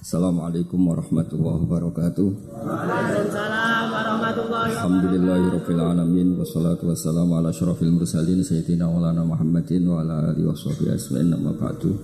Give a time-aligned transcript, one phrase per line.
[0.00, 2.28] Assalamualaikum warahmatullahi wabarakatuh.
[2.56, 10.48] Waalaikumsalam warahmatullahi Alhamdulillahirabbil alamin wassalatu wassalamu ala asyrafil mursalin sayyidina maulana Muhammadin wa ala alihi
[10.48, 12.00] washabihi ajmain amma ba'du.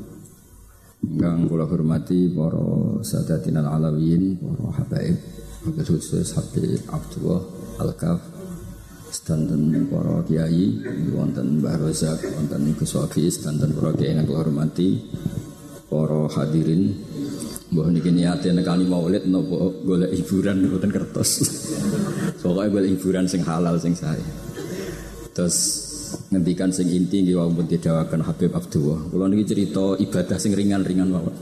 [1.09, 5.17] Ingkang kula hormati para sadatin alawiyin, para habaib,
[5.65, 7.41] khusus Habib Abdullah
[7.81, 8.21] Al-Kaf
[9.09, 10.85] sedanten para kiai
[11.17, 15.01] wonten Mbah Rozak wonten Gus sedanten para kiai ingkang kula hormati
[15.89, 17.06] para hadirin
[17.77, 21.45] Mbah niki niate nekani maulid napa golek hiburan mboten kertos.
[22.41, 24.17] Pokoke golek hiburan sing halal sing sae.
[25.37, 25.85] Terus
[26.33, 29.13] ngendikan sing inti nggih wau pun didawaken Habib Abdullah.
[29.13, 31.37] Kula niki cerita ibadah sing ringan-ringan mawon.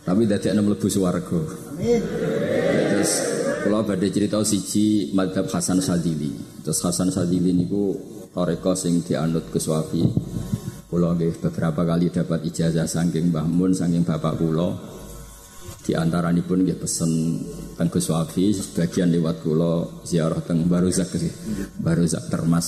[0.00, 1.42] Tapi dadekne mlebu swarga.
[1.76, 3.12] Terus
[3.60, 6.32] kula badhe cerita siji madhab Hasan Sadili.
[6.64, 8.00] Terus Hasan Sadili niku
[8.32, 10.08] toreko sing dianut Wafi.
[10.88, 14.99] Kula nggih beberapa kali dapat ijazah saking Mbah Mun saking bapak kula.
[15.90, 17.42] Di antara ini pun nggih pesen
[17.74, 20.62] teng Gus Wafi sebagian lewat kula ziarah teng
[21.02, 21.34] sih.
[21.82, 22.66] Baruzak Termas.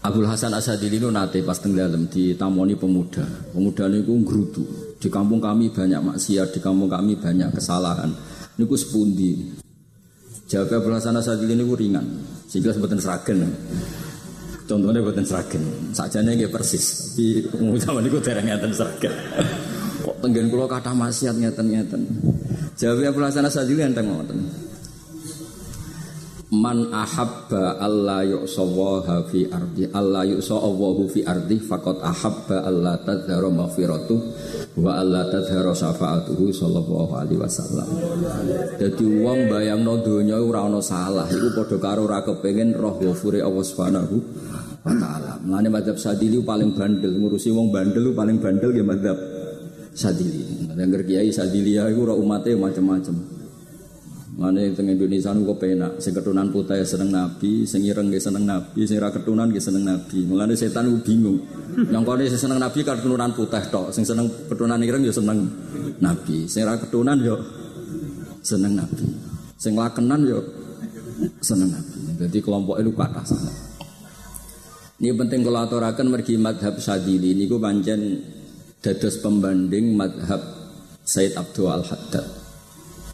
[0.00, 3.52] Abdul Hasan Asadili itu nate pas teng dalam ditamoni pemuda.
[3.52, 4.64] Pemuda niku ngrutu.
[4.96, 8.16] Di kampung kami banyak maksiat, di kampung kami banyak kesalahan.
[8.56, 9.60] Niku sepundi.
[10.48, 12.16] Jawab Abdul Hasan Asadili niku ringan.
[12.48, 13.44] Sehingga sebutan seragen.
[14.64, 15.92] Contohnya buatan seragen.
[15.92, 17.44] Sajane nggih persis, tapi
[17.76, 19.12] zaman niku dereng ngeten seragen.
[20.20, 22.02] Tenggen kula kata maksiat ngeten-ngeten.
[22.76, 24.40] Jawab Abdul Hasan Asadili enteng ngoten.
[26.50, 34.18] Man ahabba alla yu'sawaha fi ardi alla yu'sawahu fi ardi faqad ahabba alla tadhara maghfiratu
[34.82, 37.86] wa alla tadhara syafaatuhu sallallahu alaihi wasallam.
[38.82, 43.62] Dadi wong bayangno donya ora ana salah iku padha karo ora kepengin roh ghafure Allah
[43.62, 44.14] Subhanahu
[44.82, 45.38] wa taala.
[45.46, 49.39] Mulane madzhab Sadili paling bandel ngurusi wong bandel paling bandel ya madzhab
[49.94, 50.70] Sadili.
[50.70, 53.40] Dengar kiai Sadili ya iku ora umate macam-macam.
[54.40, 58.88] Mana yang tengah Indonesia nu penak, sing ketunan putih seneng Nabi, sing ireng seneng Nabi,
[58.88, 60.24] sing ketunan nggih seneng Nabi.
[60.24, 61.44] Mulane setan ku bingung.
[61.92, 65.44] Yang kone sing seneng Nabi kan keturunan putih tok, sing seneng keturunan ireng ya seneng
[66.00, 67.36] Nabi, sing ketunan yo
[68.40, 69.04] seneng Nabi.
[69.60, 70.40] Sing lakenan yo
[71.44, 71.98] seneng Nabi.
[72.24, 73.52] Jadi kelompok itu kata sana.
[75.00, 78.00] Ini penting kalau aturakan mergi madhab sadili ini gue pancen
[78.80, 80.40] dados pembanding madhab
[81.04, 82.26] Said Abdul Al Haddad.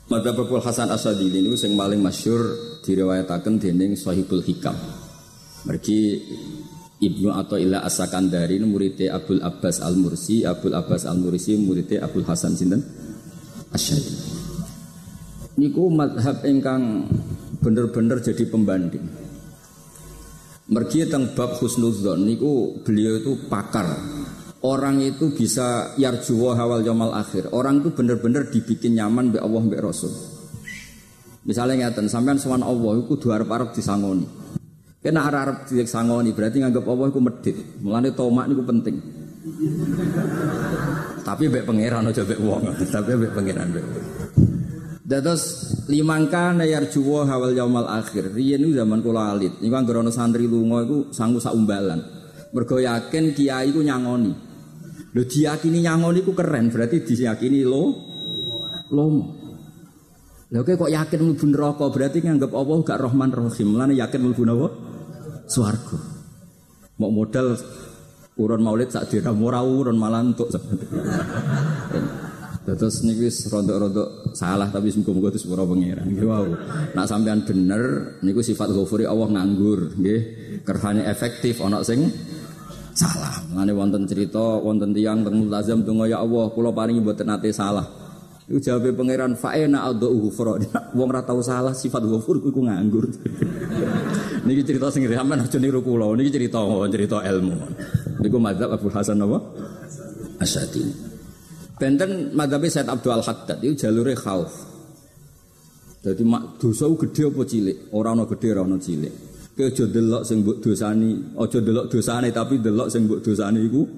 [0.07, 2.39] Madhab Abdul Hasan Asadili ini yang paling masyur
[2.87, 4.79] diriwayatakan dening Sahibul Hikam.
[5.67, 6.23] Mergi
[7.03, 12.07] Ibnu atau Ila Asakandari ini muridnya Abdul Abbas Al Mursi, Abdul Abbas Al Mursi muridnya
[12.07, 12.87] Abdul Hasan Sinten
[13.75, 14.15] Asyadi.
[15.59, 17.11] Niku madhab ingkang
[17.59, 19.03] bener-bener jadi pembanding.
[20.71, 23.87] Mergi tentang bab husnudzon niku beliau itu pakar
[24.65, 27.53] orang itu bisa yarjuwa hawal yamal akhir.
[27.53, 30.13] Orang itu benar-benar dibikin nyaman be Allah be Rasul.
[31.47, 34.27] Misalnya ngeten, sampean sowan Allah iku kudu arep-arep disangoni.
[34.99, 37.57] Kena arep-arep disangoni berarti nganggap Allah iku medit.
[37.79, 38.97] Mulane tomak niku penting.
[41.23, 43.81] Tapi be pangeran aja be wong, tapi be pangeran be.
[45.07, 48.35] Dados limangka nayar juwa hawal yamal akhir.
[48.35, 49.63] Riyen zaman kula alit.
[49.63, 52.03] Niku anggere santri lunga iku sanggu saumbalan.
[52.51, 54.46] Mergo yakin kiai ku nyangoni.
[55.17, 57.97] Lho diyakini nyangoni ku keren, berarti diyakini lo
[58.93, 59.25] lomo.
[60.53, 63.81] Lho kok yakin mlebu neraka, berarti nganggep Allah gak Rahman Rahim.
[63.81, 64.69] Lan yakin mlebu napa?
[65.49, 65.97] Swarga.
[67.01, 67.57] Mau modal
[68.37, 70.53] urun maulid sak dina ora urun malah entuk.
[72.67, 76.13] Terus niki wis rontok-rontok salah tapi muga-muga itu sepura pangeran.
[76.13, 76.45] Nggih wow.
[76.99, 80.21] Nak sampean bener niku sifat ghafuri Allah nganggur, nggih.
[80.67, 82.11] Kerhane efektif ana sing
[82.97, 83.45] salah.
[83.53, 87.85] Mane wonten cerita wonten tiyang teng multazam donga ya Allah kula paringi mboten nate salah.
[88.47, 90.57] Iku jawabe pangeran fa'ena adhu ghufra.
[90.97, 93.11] Wong ora tau salah sifat ghafur iku nganggur.
[94.47, 96.15] niki cerita sing sampean aja niru kula.
[96.17, 97.55] Niki cerita cerita ilmu.
[98.23, 99.39] Niku mazhab Abu Hasan apa?
[100.41, 100.85] Asyadi.
[101.77, 104.49] Benten madhabi Said Abdul Haddad itu jalure khauf.
[106.07, 107.77] Jadi mak dosa gede apa cilik?
[107.93, 109.15] Ora ana gede ora ana cilik.
[109.57, 113.89] Aja delok sing mbok dosani, aja delok dosane tapi delok sing mbok dosani iku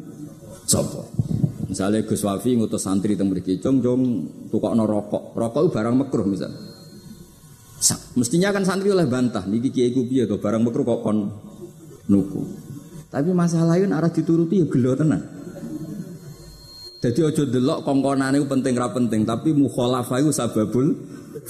[0.62, 1.02] sapa.
[1.66, 4.02] Misalnya Gus Wafi ngutus santri teng mriki, "Cung, cung,
[4.54, 6.54] tukokno rokok." Rokok itu barang makruh misal.
[8.14, 11.26] Mestinya kan santri oleh bantah, niki kiai ku piye barang makruh kok kon
[12.06, 12.42] nuku.
[13.10, 15.26] Tapi masalah lain arah dituruti ya gelo tenan.
[17.02, 20.94] Jadi ojo delok kongkonane penting ra penting, tapi mukhalafah itu sababul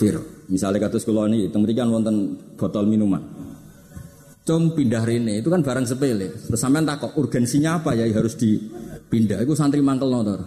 [0.00, 0.16] fir.
[0.48, 3.37] Misalnya kados kula mriki kan wonten botol minuman.
[4.48, 6.32] Cung pindah rene itu kan barang sepele.
[6.48, 9.44] Terus sampean takok urgensinya apa ya harus dipindah.
[9.44, 10.40] Iku santri mangkel to.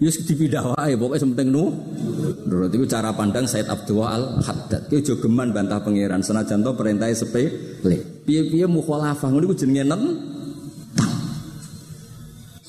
[0.00, 1.68] Yus dipindah wae pokoknya sementing nu.
[2.48, 4.88] Nurut itu cara pandang Said Abdul Al Haddad.
[4.88, 8.24] Ki jogeman bantah pangeran senajan to perintahnya sepele.
[8.24, 10.02] Piye-piye mukhalafah ngono iku jenenge nen.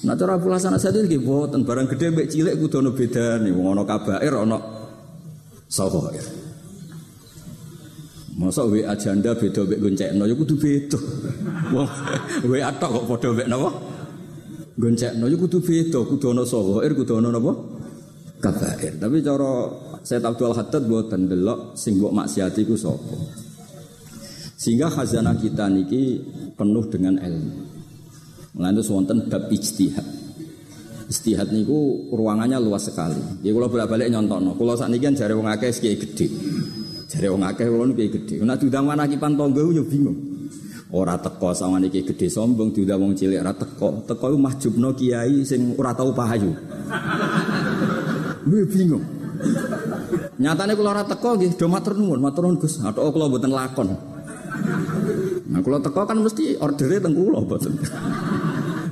[0.04, 3.72] Nah cara Abu Hasan Asadi nggih boten barang gede mbek cilik kudu ono bedane wong
[3.72, 4.60] ana kabair ana
[5.72, 6.43] sawair.
[8.34, 11.00] Masa WA janda beda mbek goncekno ya kudu beda.
[11.70, 11.88] Wong
[12.50, 13.70] WA tok kok padha mbek napa?
[14.74, 17.54] Goncekno ya kudu beda, kudu ana sawair, kudu ana napa?
[18.42, 18.98] Kabair.
[18.98, 19.52] Tapi cara
[20.04, 23.16] Said Abdul Haddad boten delok sing mbok maksiati ku sapa.
[24.60, 26.20] Sehingga khazanah kita niki
[26.60, 27.52] penuh dengan ilmu.
[28.60, 30.08] Mengenai wonten bab ijtihad.
[31.08, 33.44] Ijtihad niku ruangannya luas sekali.
[33.48, 34.60] Ya kalau bolak-balik nyontokno.
[34.60, 36.28] Kalau saat ini kan jari wong akeh kiai gede.
[37.14, 38.42] Jari wong akeh kalau kiai gede.
[38.42, 40.18] Nah diundang mana kipan tonggo yo bingung.
[40.90, 44.02] Ora teko sama kiai gede sombong diundang wong cilik ora teko.
[44.10, 46.58] Teko iku mahjubno kiai sing ora tau pahayu.
[48.50, 49.06] Gue bingung.
[50.42, 52.82] Nyatane kula ora teko nggih do matur nuwun, matur nuwun Gus.
[52.82, 53.94] Atok kula mboten lakon.
[55.54, 57.78] Nah kula teko kan mesti ordere teng kula mboten.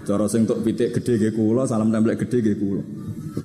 [0.06, 2.84] Cara sing tok pitik gede nggih kula, salam templek gede nggih kula.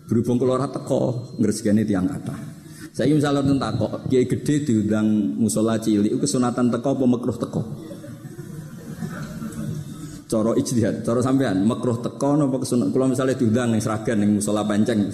[0.04, 2.55] Berhubung kula ora teko ngresikane tiyang kathah.
[2.96, 7.60] Saya misalnya tentang takok, kiai gede diundang musola cilik, kesunatan teko apa makruh teko?
[10.24, 12.88] Coro ijtihad, coro sampean makruh teko napa kesunat?
[12.96, 15.12] Kalau misalnya diundang ning seragan ning musola panceng,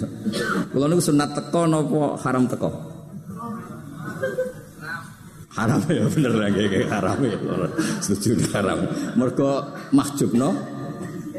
[0.71, 2.71] kalau niku sunat teko napa haram teko?
[5.51, 7.35] Haram ya bener lagi kayak haram ya.
[7.99, 8.79] Setuju haram.
[9.19, 10.55] Mergo mahjubno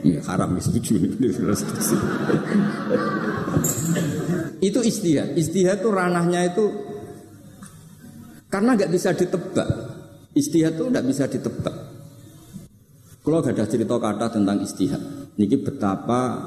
[0.05, 1.01] Iya haram setuju
[4.65, 5.37] itu istihad.
[5.37, 6.65] Istihad itu ranahnya itu
[8.49, 9.69] karena nggak bisa ditebak.
[10.33, 11.77] Istihad itu nggak bisa ditebak.
[13.25, 15.01] Kalau gak ada cerita kata tentang istihad,
[15.41, 16.45] niki betapa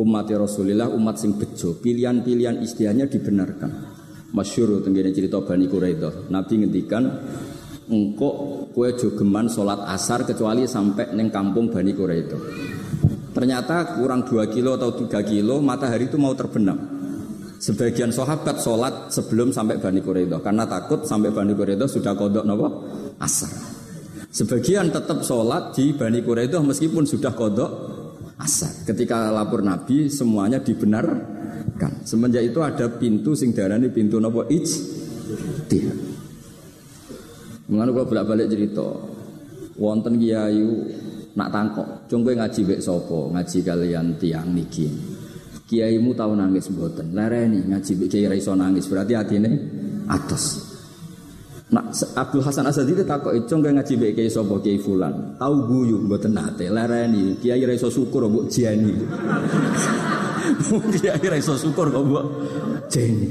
[0.00, 3.92] umat Rasulullah umat sing bejo pilihan-pilihan istihadnya dibenarkan.
[4.32, 6.32] Masyur tenggine cerita Bani Quraidah.
[6.32, 7.04] Nabi ngendikan
[7.92, 12.40] engkau kue jogeman sholat asar kecuali sampai neng kampung Bani Quraidah.
[13.36, 16.97] Ternyata kurang 2 kilo atau 3 kilo matahari itu mau terbenam.
[17.58, 22.66] Sebagian sahabat sholat sebelum sampai Bani Quraidah karena takut sampai Bani Quraidah sudah kodok nopo
[23.18, 23.50] asar.
[24.30, 27.70] Sebagian tetap sholat di Bani Quraidah meskipun sudah kodok
[28.38, 28.86] asar.
[28.86, 32.06] Ketika lapor Nabi semuanya dibenarkan.
[32.06, 35.98] Semenjak itu ada pintu sing darani pintu nopo ijtihad.
[37.68, 38.88] Mengenai kalau bolak-balik cerita,
[39.76, 40.88] wonten kiayu
[41.36, 44.88] nak tangkok, cung ngaji bek sopo, ngaji kalian tiang niki.
[45.68, 49.50] Kiaimu tahu nangis mboten, lereni ngaji kiai nangis, berarti hatine
[50.08, 50.64] atas.
[51.68, 56.00] Nak Abdul Hasan Asadi itu takok cung ngaji bek kiai sopo kiai fulan, tahu guyu
[56.00, 58.96] mboten nate, lereni kiai raiso syukur mbok jani.
[60.96, 62.24] kiai raiso syukur mbok
[62.88, 63.28] jani.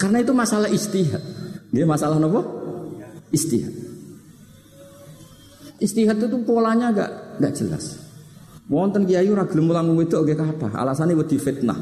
[0.00, 1.20] Karena itu masalah istihad.
[1.68, 2.40] Ini masalah nopo?
[3.28, 3.74] Istihad.
[5.84, 8.07] Istihad itu polanya agak nggak jelas.
[8.68, 10.72] Wonten kiai ora gelem mulang wedok nggih kathah.
[10.76, 11.78] Alasane wedi fitnah.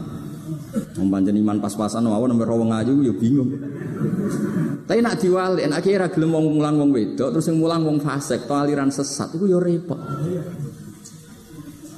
[0.97, 3.51] Wong pancen iman pas-pasan mawon nomor wong ayu ya bingung.
[4.87, 8.47] Tapi nak diwalik, nak kira gelem wong mulang wong wedok terus sing mulang wong fasik
[8.47, 9.99] atau aliran sesat itu ya repot.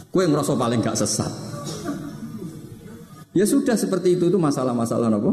[0.08, 1.28] Kue ngerasa paling gak sesat.
[3.36, 5.30] Ya sudah seperti itu itu masalah-masalah apa?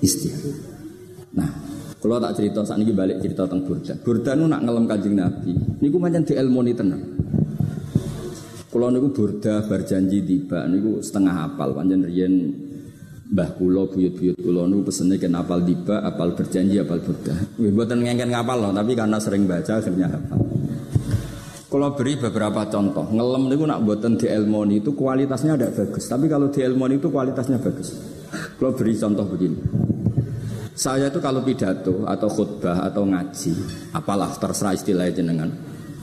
[0.00, 0.42] Istihad.
[1.36, 1.50] Nah,
[2.00, 3.94] kalau tak cerita saat ini balik cerita tentang Burda.
[4.00, 5.52] Burda nu nak ngelem kanjeng Nabi.
[5.84, 7.02] Niku macam di ilmu tenang.
[8.72, 12.34] Kalau niku Burda berjanji tiba niku setengah apal panjang rian
[13.32, 17.36] Mbah kulo buyut-buyut kulo niku pesene ken apal tiba apal berjanji apal Burda.
[17.60, 20.40] Nggih mboten ngengken ngapal loh, tapi karena sering baca akhirnya hafal.
[21.68, 26.28] Kalau beri beberapa contoh, ngelem niku nak buatan di Elmoni itu kualitasnya ada bagus, tapi
[26.28, 27.96] kalau di Elmoni itu kualitasnya bagus.
[28.60, 29.56] Kalau beri contoh begini,
[30.76, 33.52] saya itu kalau pidato atau khutbah atau ngaji,
[33.96, 35.48] apalah terserah istilah jenengan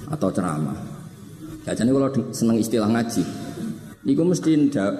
[0.10, 0.99] atau ceramah.
[1.76, 3.24] Jadi kalau seneng istilah ngaji,
[4.06, 4.92] niku mesti ndak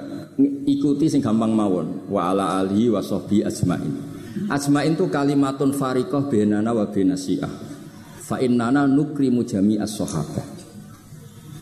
[0.68, 3.92] ikuti sing gampang mawon wa ala alihi wa sahbi asmain.
[4.48, 7.50] Asmain itu kalimatun fariqah benana wa benasiah.
[8.24, 10.46] Fa innana nukrimu jami as-sahabah.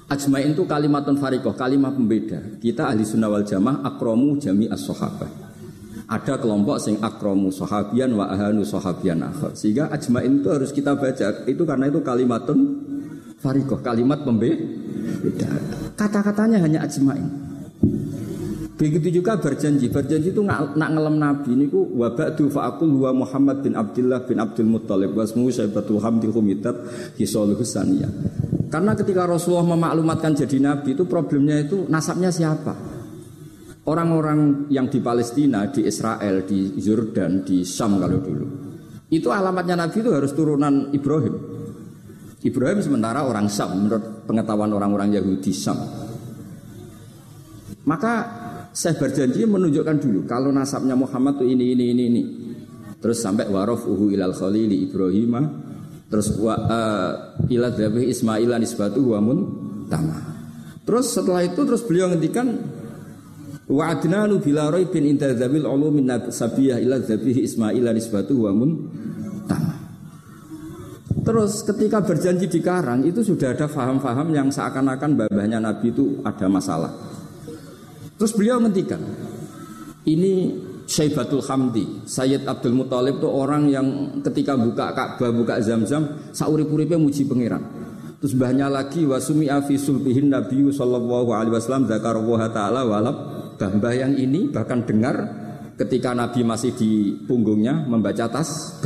[0.08, 2.40] Ajmain itu kalimatun fariqah, kalimat pembeda.
[2.60, 5.48] Kita ahli sunnah wal jamaah akromu jami as-sahabah.
[6.08, 9.60] Ada kelompok sing akromu sahabian wa ahanu sahabian akhir.
[9.60, 11.44] Sehingga ajmain itu harus kita baca.
[11.44, 12.60] Itu karena itu kalimatun
[13.40, 14.87] fariqah, kalimat pembeda.
[15.98, 17.28] Kata-katanya hanya ajmain.
[18.78, 19.90] Begitu juga berjanji.
[19.90, 24.38] Berjanji itu nak, nak ngelem Nabi ini ku wabadu fa'akul wa Muhammad bin Abdullah bin
[24.38, 26.78] Abdul Muttalib wasmu syaibatul hamdi humitat
[27.18, 28.12] saniyah.
[28.70, 32.98] Karena ketika Rasulullah memaklumatkan jadi Nabi itu problemnya itu nasabnya siapa?
[33.88, 38.48] orang-orang yang di Palestina, di Israel, di Yordan, di Syam kalau dulu.
[39.08, 41.36] Itu alamatnya Nabi itu harus turunan Ibrahim.
[42.44, 45.80] Ibrahim sementara orang Syam menurut pengetahuan orang-orang Yahudi Syam.
[47.88, 48.14] Maka
[48.76, 52.24] saya berjanji menunjukkan dulu kalau nasabnya Muhammad itu ini ini ini ini.
[53.00, 55.34] Terus sampai warof uhu ilal khalili Ibrahim
[56.12, 57.12] terus wa uh,
[57.48, 59.40] ila dhabi Ismail nisbatu wa mun
[59.88, 60.20] tama.
[60.84, 62.48] Terus setelah itu terus beliau ngendikan
[63.68, 68.72] Wa adnanu bila raibin inda dzabil ulumin sabiyah ila dzabihi Ismail nisbatu wa mun
[71.28, 76.48] Terus ketika berjanji di Karang itu sudah ada faham-faham yang seakan-akan babahnya Nabi itu ada
[76.48, 76.88] masalah.
[78.16, 79.04] Terus beliau menghentikan.
[80.08, 80.56] Ini
[80.88, 83.88] Syaibatul Hamdi, Sayyid Abdul Muthalib itu orang yang
[84.24, 87.60] ketika buka Ka'bah, buka Zam-Zam, sauri-puripe muji pangeran.
[88.24, 93.18] Terus banyak lagi wasumi afi sulbihin Nabi sallallahu alaihi wasallam zakarallaha taala walab
[93.58, 95.18] Mbah yang ini bahkan dengar
[95.76, 98.80] ketika Nabi masih di punggungnya membaca tas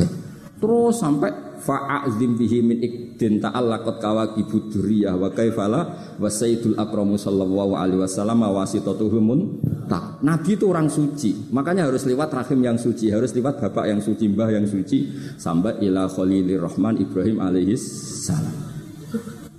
[0.56, 5.80] terus sampai fa'azim bihi min ikdin ta'allaqat kawakibud duriyah wa kaifala
[6.18, 9.40] wa sayyidul akramu sallallahu alaihi wasallam wasitatuhumun
[9.86, 14.02] tak Nabi itu orang suci makanya harus lewat rahim yang suci harus lewat bapak yang
[14.02, 15.06] suci mbah yang suci
[15.38, 18.72] sampai ila khalilir rahman Ibrahim alaihi salam.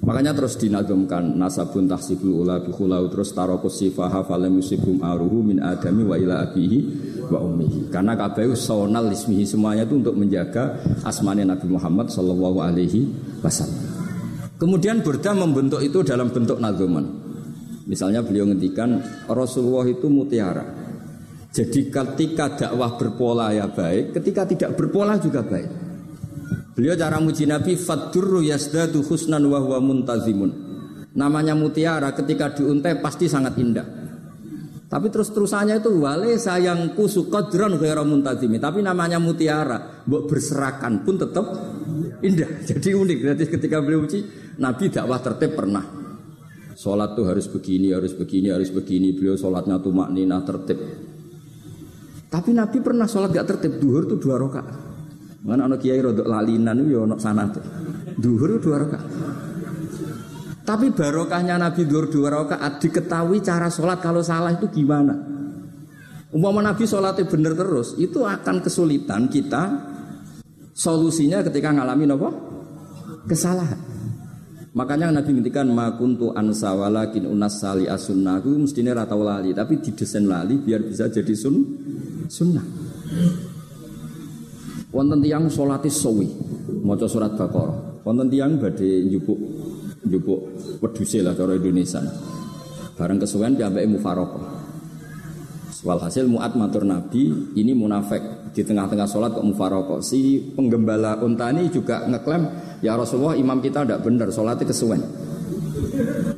[0.03, 6.03] Makanya terus dinagumkan nasabun tahsibul ula bikhulau terus tarokus sifaha falam yusibum aruhu min adami
[6.03, 6.79] wa ila abihi
[7.30, 7.92] wa ummihi.
[7.94, 13.08] Karena kabeh sonal ismihi semuanya itu untuk menjaga asmane Nabi Muhammad sallallahu alaihi
[13.44, 13.80] wasallam.
[14.58, 17.03] Kemudian Burda membentuk itu dalam bentuk nazuman.
[17.84, 20.63] Misalnya beliau ngendikan Rasulullah itu mutiara.
[21.53, 25.70] Jadi ketika dakwah berpola ya baik, ketika tidak berpola juga baik.
[26.74, 30.51] Beliau cara muji Nabi fadurru yasdadu husnan wa huwa muntazimun.
[31.13, 34.02] Namanya mutiara ketika diuntai pasti sangat indah.
[34.93, 38.62] Tapi terus terusannya itu wale sayang kusu qadran ghairu muntazimi.
[38.62, 41.50] Tapi namanya mutiara, mbok berserakan pun tetap
[42.21, 42.62] indah.
[42.69, 43.17] Jadi unik.
[43.25, 44.21] Berarti ketika beliau uji,
[44.62, 45.81] Nabi dakwah tertib pernah.
[46.77, 49.17] Sholat tuh harus begini, harus begini, harus begini.
[49.17, 50.77] Beliau sholatnya tuh maknina tertib.
[52.29, 53.81] Tapi Nabi pernah sholat gak tertib.
[53.81, 54.77] Duhur tuh dua rakaat.
[55.41, 57.65] Mana anak kiai rodok lalinan itu ya sana tuh.
[58.21, 59.09] Duhur dua rakaat.
[60.63, 65.12] Tapi barokahnya Nabi duhur dua rakaat diketahui cara sholat kalau salah itu gimana.
[66.32, 69.91] Umpama Nabi sholatnya bener terus, itu akan kesulitan kita
[70.72, 72.29] solusinya ketika ngalamin apa?
[73.27, 73.79] Kesalahan.
[74.74, 79.77] Makanya Nabi ngintikan ma kuntu ansa walakin unas sali asunnah itu mestinya ratau lali, tapi
[79.77, 81.62] didesain lali biar bisa jadi sun
[82.25, 82.65] sunnah.
[84.89, 86.25] Wonten tiang solati sawi,
[86.82, 88.01] maca surat Baqarah.
[88.01, 89.38] Wonten tiang badhe njupuk
[90.07, 90.39] njupuk
[90.83, 92.00] wedhuse lah cara Indonesia.
[92.93, 94.45] Bareng kesuwen piambake mufaraqah.
[95.83, 98.22] Walhasil muat matur Nabi ini munafik.
[98.53, 102.45] Di tengah-tengah sholat kok mufarokok si penggembala unta ini juga ngeklaim
[102.86, 105.01] ya Rasulullah imam kita tidak benar sholatnya kesuwen.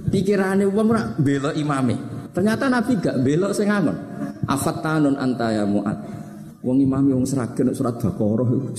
[0.08, 1.96] Pikirannya uang rak belok imami
[2.32, 4.00] ternyata Nabi gak belok sengangon
[4.48, 5.98] afat tanun anta ya muat.
[6.64, 8.70] Wong imam wong seragen surat Baqarah iku.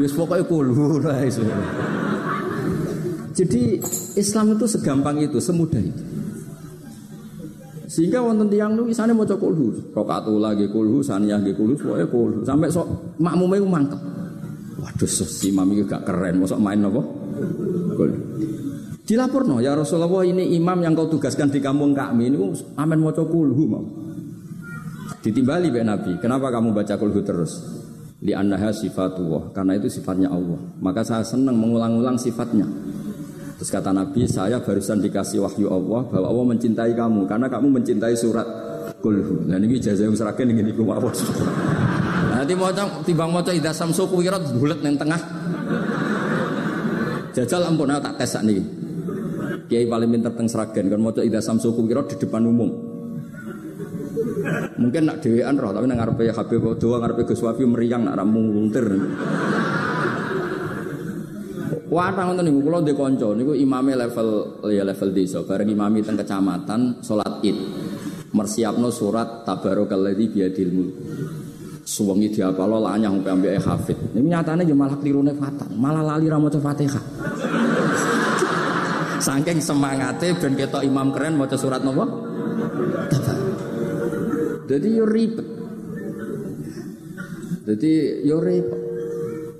[0.00, 1.20] Wis pokoke kulhu lah
[3.36, 3.76] Jadi
[4.16, 6.02] Islam itu segampang itu, semudah itu.
[7.86, 12.38] Sehingga wonten tiang nu isane maca kulhu, rakaat lagi kulhu, saniyah nggih kulhu, pokoke kulhu.
[12.42, 14.00] Sampai sok makmume ku mangkep.
[14.82, 17.00] Waduh, si imam iki gak keren, mosok main apa?
[17.94, 18.18] Kulhu.
[19.06, 22.36] Dilaporno ya Rasulullah ini imam yang kau tugaskan di kampung kami ini
[22.74, 23.86] aman maca kulhu mau.
[25.22, 27.54] Ditimbali Pak Nabi, kenapa kamu baca kulhu terus?
[28.26, 30.58] Li annaha sifatullah, karena itu sifatnya Allah.
[30.82, 32.66] Maka saya senang mengulang-ulang sifatnya.
[33.56, 38.12] Terus kata Nabi, saya barusan dikasih wahyu Allah bahwa Allah mencintai kamu karena kamu mencintai
[38.12, 38.44] surat
[39.00, 39.48] kulhu.
[39.48, 41.10] Nah ini jazah seragam ini apa?
[42.36, 42.68] Nanti mau
[43.00, 45.20] timbang mau idza samsu kuwirat bulat neng tengah.
[47.32, 48.60] Jajal ampun tak tes nih.
[49.66, 52.70] Kiai paling pinter teng seragen kan mau idza samsu kuwirat di depan umum.
[54.76, 58.44] Mungkin nak dewean roh, tapi nang ngarepe Habib Doa ngarepe Gus Wafi meriang nak ramu
[58.44, 58.84] muntir.
[61.96, 66.20] Wah, ngoten niku kula ndek kanca niku imame level ya level desa, bareng imami teng
[66.20, 67.56] kecamatan salat Id.
[68.36, 70.92] Mersiapno surat tabarakalladzi biadil mulk.
[71.88, 73.96] Suwengi diapalo lanyah ambek hafid.
[74.12, 77.04] Ini nyatane yo malah klirune fatal, malah lali ra maca Fatihah.
[79.24, 82.04] Saking semangate ben ketok imam keren maca surat nopo?
[84.68, 85.48] Jadi yo ribet.
[87.64, 87.92] Jadi
[88.28, 88.80] yo ribet.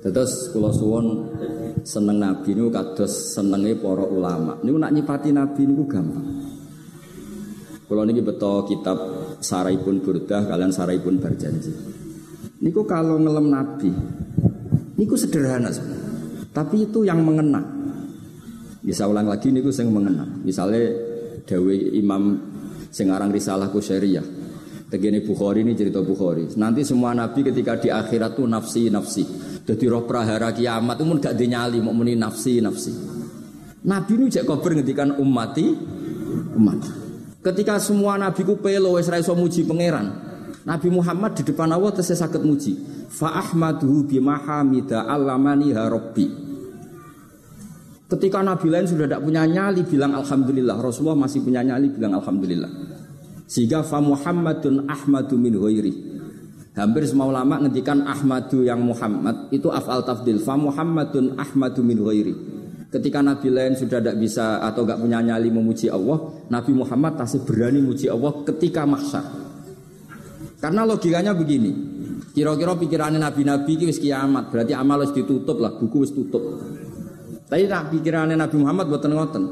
[0.05, 1.26] Terus kalau suwon
[1.83, 4.57] seneng Nabi niku kados senenge para ulama.
[4.63, 6.27] Niku nak nyipati Nabi niku gampang.
[7.87, 8.97] Kalau niki betul kitab
[9.39, 11.71] Saraipun Burdah kalian Saraipun Berjanji.
[12.59, 13.91] Niku kalau ngelem Nabi,
[14.99, 16.51] niku sederhana sebenarnya.
[16.51, 17.61] Tapi itu yang mengena.
[18.83, 20.25] Bisa ulang lagi niku yang mengena.
[20.43, 20.83] Misalnya
[21.47, 22.35] Dewi Imam
[22.91, 24.25] Sengarang Risalah Kusyariyah.
[24.87, 26.47] Tegene Bukhari ini cerita Bukhari.
[26.55, 29.23] Nanti semua nabi ketika di akhirat tuh nafsi nafsi.
[29.67, 32.95] Jadi roh prahara kiamat itu gak dinyali mau muni nafsi nafsi.
[33.83, 35.75] Nabi ini cek kober ngendikan umati
[36.55, 36.87] umat.
[37.43, 40.07] Ketika semua nabi ku pelo wis ra muji pangeran.
[40.63, 42.75] Nabi Muhammad di depan Allah tesih saged muji.
[43.07, 46.27] Fa ahmaduhu bima hamida allamani rabbi.
[48.07, 52.71] Ketika nabi lain sudah tidak punya nyali bilang alhamdulillah, Rasulullah masih punya nyali bilang alhamdulillah.
[53.47, 56.16] Sehingga fa Muhammadun ahmadu min ghairi.
[56.77, 60.37] Hampir semua ulama ngendikan Ahmadu yang Muhammad itu afal tafdil.
[60.37, 62.37] Fa Muhammadun ahmadu min ghairi.
[62.93, 67.41] Ketika Nabi lain sudah tidak bisa atau nggak punya nyali memuji Allah, Nabi Muhammad masih
[67.43, 69.25] berani memuji Allah ketika mahsyar.
[70.61, 71.73] Karena logikanya begini,
[72.37, 76.61] kira-kira pikirannya Nabi-Nabi itu wis kiamat, berarti amal harus ditutup lah, buku wis tutup.
[77.49, 79.43] Tapi tak pikirannya Nabi Muhammad buat ngoten.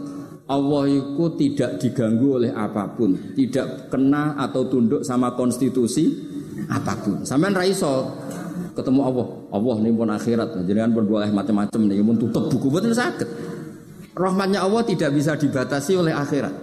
[0.45, 6.05] Allah itu tidak diganggu oleh apa pun, tidak kena atau tunduk sama konstitusi
[6.69, 7.21] apa pun.
[7.25, 8.09] Sampai raiso
[8.75, 9.27] ketemu Allah.
[9.55, 10.49] Allah nih pun akhirat.
[10.67, 13.29] Jangan pun boleh macam-macam nih pun tutup buku betul sakit.
[14.15, 16.55] Rahmatnya Allah tidak bisa dibatasi oleh akhirat.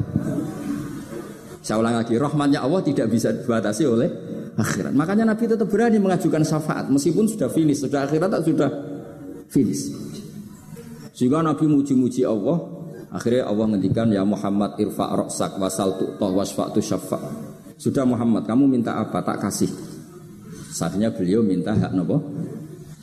[1.62, 4.08] Saya ulang lagi, rahmatnya Allah tidak bisa dibatasi oleh
[4.56, 4.92] akhirat.
[4.96, 8.70] Makanya Nabi tetap berani mengajukan syafaat meskipun sudah finish, sudah akhirat tak sudah
[9.52, 9.92] finish.
[11.12, 12.56] Sehingga Nabi muji-muji Allah,
[13.12, 17.51] akhirnya Allah ngendikan ya Muhammad irfa' roksak wasal tu'toh wasfa'tu syafa'
[17.82, 19.18] Sudah Muhammad, kamu minta apa?
[19.26, 19.66] Tak kasih.
[20.70, 22.22] Saatnya beliau minta hak nopo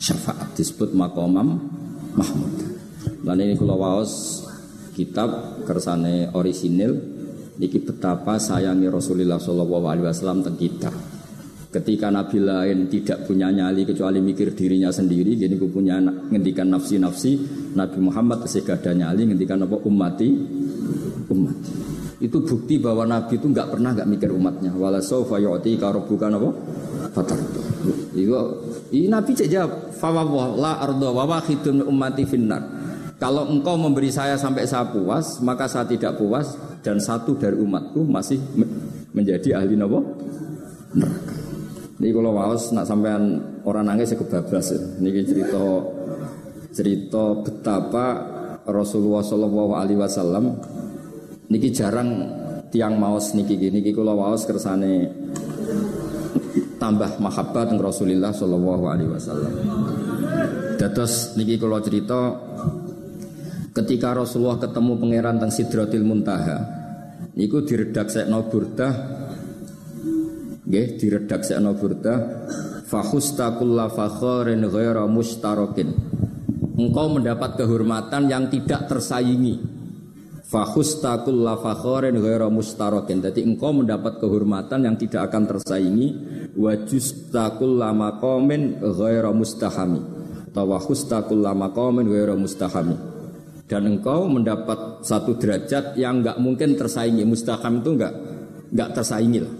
[0.00, 1.60] syafaat disebut makomam
[2.16, 2.54] Mahmud.
[3.20, 4.40] Dan ini kalau waos
[4.96, 6.96] kitab kersane orisinil
[7.60, 10.90] niki betapa sayangi Rasulullah Shallallahu Alaihi Wasallam tentang kita.
[11.70, 17.36] Ketika Nabi lain tidak punya nyali kecuali mikir dirinya sendiri, jadi aku punya ngendikan nafsi-nafsi,
[17.76, 20.34] Nabi Muhammad kasih ada nyali ngendikan apa umati
[21.30, 21.79] umat.
[22.20, 24.76] Itu bukti bahwa Nabi itu nggak pernah nggak mikir umatnya.
[24.76, 26.48] Wala saufa yu'ti apa?
[27.10, 27.60] fatartu.
[28.14, 28.34] Iku
[28.94, 29.90] ini Nabi cek jawab,
[30.60, 32.62] la ardo wa wahidun ummati finnar.
[33.20, 38.00] Kalau engkau memberi saya sampai saya puas, maka saya tidak puas dan satu dari umatku
[38.08, 38.40] masih
[39.12, 40.00] menjadi ahli nopo
[40.96, 41.34] neraka.
[42.00, 43.36] Ini kalau waos nak sampean
[43.68, 44.72] orang nangis saya kebablas.
[44.72, 45.64] Ini cerita
[46.72, 48.06] cerita betapa
[48.64, 50.56] Rasulullah Shallallahu Alaihi Wasallam
[51.50, 52.08] niki jarang
[52.70, 53.82] tiang maos niki gini.
[53.82, 55.10] Niki kalau waos kersane
[56.78, 59.52] tambah mahabbah dengan Rasulullah Shallallahu Alaihi Wasallam.
[60.80, 62.32] Dados niki kalau cerita
[63.76, 66.58] ketika Rasulullah ketemu pangeran teng Sidratil Muntaha
[67.38, 68.94] niku diredaksekno burdah
[70.66, 72.18] nggih diredaksekno burdah
[72.90, 75.94] fakhusta kulla fakharin ghaira mustarokin
[76.74, 79.69] engkau mendapat kehormatan yang tidak tersaingi
[80.50, 83.22] fakhusta kulla fakharin ghaira mustarokin.
[83.22, 86.08] Jadi engkau mendapat kehormatan yang tidak akan tersaingi.
[86.58, 90.02] Wa justakul lama komen ghaira mustahami.
[90.50, 92.98] Atau wa hustakul lama komen ghaira mustahami.
[93.70, 97.22] Dan engkau mendapat satu derajat yang enggak mungkin tersaingi.
[97.22, 98.14] Mustaham itu enggak
[98.74, 99.54] enggak tersaingi lah.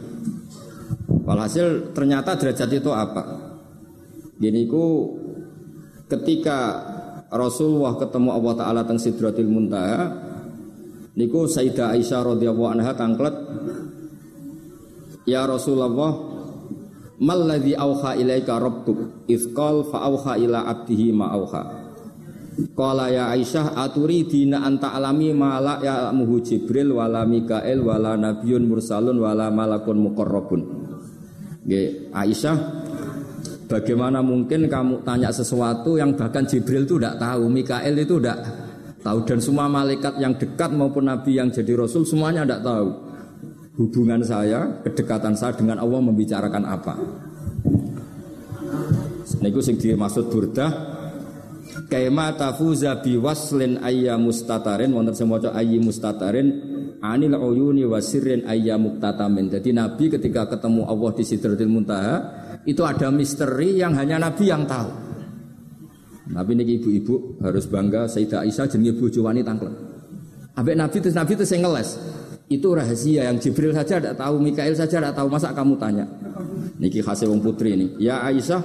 [1.22, 3.22] Walhasil ternyata derajat itu apa?
[4.42, 5.14] Gini ku
[6.10, 6.82] ketika
[7.30, 10.29] Rasulullah ketemu Allah Ta'ala teng Sidratil Muntaha
[11.20, 13.36] niku Sayyidah Aisyah radhiyallahu anha tangklet
[15.28, 16.30] Ya Rasulullah
[17.20, 19.28] Malladhi auha ilaika rabbuk
[19.92, 21.62] fa auha ila abdihi ma auha.
[22.72, 28.64] Qala ya Aisyah aturi dina anta alami ma la ya'muhu Jibril wala Mikael wala nabiyun
[28.64, 30.60] mursalun wala malakun muqarrabun.
[31.68, 32.56] Nggih Aisyah
[33.68, 38.38] bagaimana mungkin kamu tanya sesuatu yang bahkan Jibril itu tidak tahu Mikael itu tidak
[39.00, 42.88] tahu dan semua malaikat yang dekat maupun nabi yang jadi rasul semuanya tidak tahu
[43.80, 46.94] hubungan saya, kedekatan saya dengan Allah membicarakan apa.
[49.40, 51.00] Niku sing dimaksud burdah
[51.90, 56.46] Kaima tafuza bi waslin ayya mustatarin wonten sing maca ayyi mustatarin
[57.02, 59.50] anil uyuni wasirin ayya muktatamin.
[59.50, 62.16] Jadi Nabi ketika ketemu Allah di Sidratil Muntaha
[62.62, 65.09] itu ada misteri yang hanya Nabi yang tahu.
[66.30, 69.74] Nabi niki ibu-ibu harus bangga Sayyidah Aisyah jenenge bojo wanita tangklet.
[70.54, 71.88] Ambek Nabi terus Nabi terus ngeles.
[72.50, 75.30] Itu rahasia yang Jibril saja tidak tahu, Mikail saja tidak tahu.
[75.30, 76.02] Masa kamu tanya?
[76.82, 77.94] Niki khasnya wong putri ini.
[78.02, 78.58] Ya Aisyah,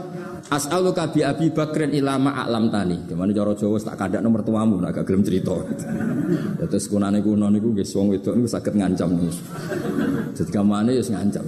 [0.46, 3.02] As'aluka bi Abi Bakrin ilama a'lam tani.
[3.10, 5.58] Gimana cara Jawa tak kadak nomor tuamu nak gak cerita.
[6.66, 9.10] Terus kunane kuno niku nggih wong wedok niku saged ngancam.
[10.38, 11.46] Jadi kamane ya ngancam.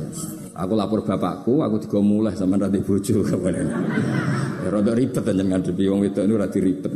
[0.58, 4.37] Aku lapor bapakku, aku juga mulai sama rati bojo Ya
[4.70, 6.92] rada ribet aja ngadepi wong wedok niku rada ribet.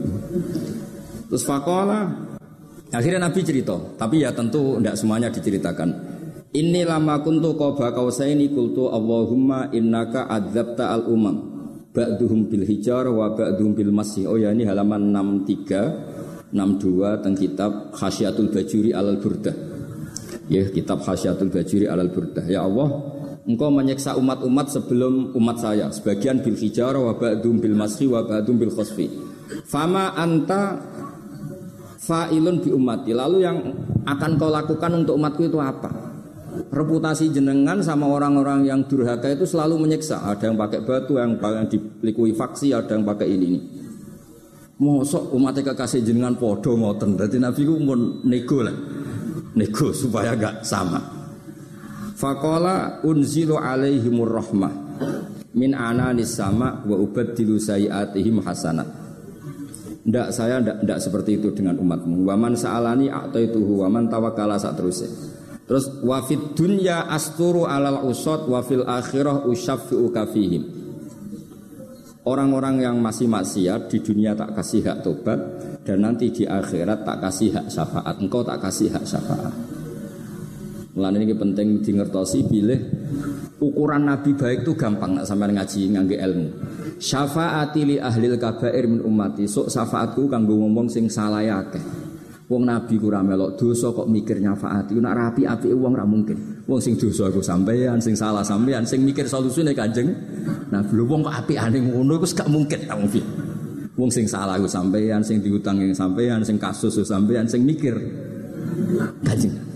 [1.32, 2.00] Terus fakola
[2.92, 5.90] akhirnya Nabi cerita, tapi ya tentu tidak semuanya diceritakan.
[6.52, 11.36] Ini lama kuntu qaba kausaini kultu Allahumma innaka adzabta al umam
[11.96, 14.28] ba'duhum bil hijar wa ba'duhum bil masih.
[14.28, 19.56] Oh ya ini halaman 63 62 tentang kitab Khasyatul Bajuri alal Burdah.
[20.52, 22.44] Ya, kitab Khasyatul Bajuri alal Burdah.
[22.44, 22.92] Ya Allah,
[23.48, 25.90] engkau menyiksa umat-umat sebelum umat saya.
[25.90, 29.10] Sebagian bil hijar wa ba'duhum bil masih wa ba'duhum bil khosfi.
[29.68, 30.80] Fama anta
[32.02, 33.12] fa'ilun bi umati.
[33.12, 33.58] Lalu yang
[34.06, 36.12] akan kau lakukan untuk umatku itu apa?
[36.52, 40.20] reputasi jenengan sama orang-orang yang durhaka itu selalu menyiksa.
[40.20, 43.46] Ada yang pakai batu, yang yang dilikui faksi, ada yang pakai ini.
[43.56, 43.60] ini.
[44.82, 47.14] Mosok umat kekasih jenengan podo ngoten.
[47.14, 47.78] Jadi Nabi ku
[48.26, 48.74] nego lah.
[49.54, 51.21] Nego supaya gak sama.
[52.22, 54.70] Fakola unzilu alaihimur rahmah
[55.58, 58.86] min ananis sama wa ubaddilu sayiatihim hasanat.
[60.06, 62.22] Ndak saya ndak, ndak seperti itu dengan umatmu.
[62.30, 65.10] Waman sa'alani a'taituhu waman tawakala saat terusnya.
[65.66, 70.64] Terus wafid dunya asturu alal usot wafil akhirah usyafi'u kafihim.
[72.22, 75.42] Orang-orang yang masih maksiat di dunia tak kasih hak tobat
[75.82, 78.14] dan nanti di akhirat tak kasih hak syafaat.
[78.22, 79.81] Engkau tak kasih hak syafaat.
[80.92, 82.80] Mulane ini penting di ngertosi pilih
[83.64, 86.48] ukuran nabi baik itu gampang nak sampai ngaji ngangge ilmu.
[87.00, 89.48] Syafaati li ahlil kabair min ummati.
[89.48, 91.80] Sok syafaatku kanggo ngomong sing salah akeh.
[92.52, 95.00] Wong nabi ku ora melok dosa kok mikir nyafaati.
[95.00, 96.68] Nek rapi api wong ora mungkin.
[96.68, 100.12] Wong sing dosa iku sampean, sing salah sampean, sing mikir solusine Kanjeng.
[100.68, 103.08] Nah, belum wong kok apikane ngono iku gak mungkin ta wong
[103.96, 107.96] Wong sing salah iku sampean, sing diutang yang sampean, sing kasus sampean, sing mikir
[109.24, 109.71] Kanjeng.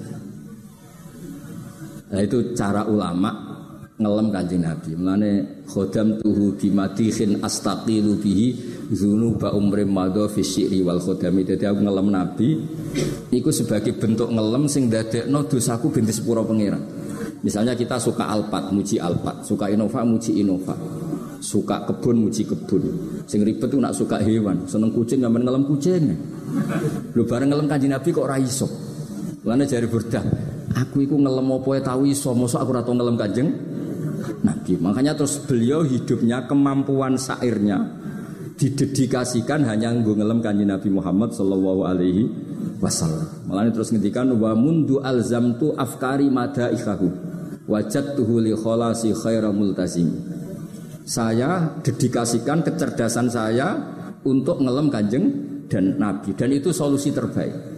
[2.05, 3.55] Nah itu cara ulama
[3.95, 4.91] ngelem kanjeng Nabi.
[4.93, 5.31] Mulane
[5.65, 8.47] khodam tuhu bimadihin astaqilu bihi
[8.91, 11.47] zunuba umrim madha fi syi'ri wal khodami.
[11.47, 12.47] Dadi aku ngelem Nabi
[13.31, 16.83] iku sebagai bentuk ngelem sing dadekno dosaku binti sepuro pangeran.
[17.45, 20.73] Misalnya kita suka alpat, muji alpat, suka inova, muji inova,
[21.37, 22.81] suka kebun, muji kebun.
[23.29, 26.09] Sing ribet tuh nak suka hewan, seneng kucing, nggak ngelem kucing.
[27.13, 28.65] Lu bareng ngelem kanjeng Nabi kok raiso.
[29.45, 30.25] Lana jari burdah,
[30.75, 33.49] aku iku ngelem apa tahu iso, mosok aku rata ngelem kanjeng
[34.43, 34.77] Nabi.
[34.77, 37.81] Makanya terus beliau hidupnya kemampuan sairnya
[38.55, 42.23] didedikasikan hanya ngelem kanji Nabi Muhammad Shallallahu Alaihi
[42.79, 43.47] Wasallam.
[43.47, 47.07] Malah terus ngendikan wa mundu alzamtu afkari madaikahu
[47.65, 50.11] wajat tuhuli kholasi khaira multazim.
[51.05, 53.77] Saya dedikasikan kecerdasan saya
[54.25, 55.25] untuk ngelem kanjeng
[55.69, 57.74] dan Nabi dan itu solusi terbaik.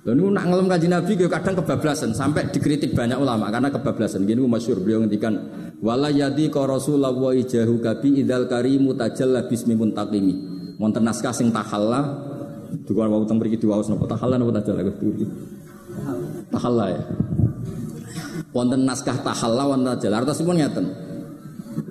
[0.00, 4.24] Lalu nak ngelem kaji Nabi kadang kebablasan sampai dikritik banyak ulama karena kebablasan.
[4.24, 5.36] Gini masyur beliau ngendikan
[5.84, 10.34] wala yadi ka Rasulullah ijahu kabi idal karimu tajalla bismi muntakimi.
[10.80, 12.16] Wonten naskah sing tahalla
[12.88, 15.28] duka wau teng mriki diwaos napa tahalla napa tajalla kuwi.
[16.48, 17.02] Tahalla ya.
[18.56, 20.86] Wonten naskah tahalla wonten tajalla artosipun ngeten.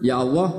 [0.02, 0.50] Ya Allah,